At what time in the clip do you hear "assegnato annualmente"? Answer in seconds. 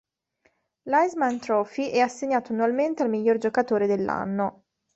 1.99-3.03